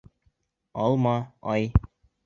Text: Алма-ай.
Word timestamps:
Алма-ай. 0.85 1.65